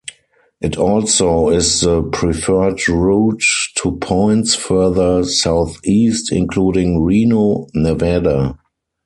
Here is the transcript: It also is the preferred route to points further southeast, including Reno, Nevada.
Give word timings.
It 0.61 0.79
also 0.79 1.49
is 1.49 1.81
the 1.81 2.01
preferred 2.01 2.89
route 2.89 3.43
to 3.77 3.97
points 3.97 4.55
further 4.55 5.23
southeast, 5.23 6.31
including 6.31 7.03
Reno, 7.03 7.67
Nevada. 7.75 8.57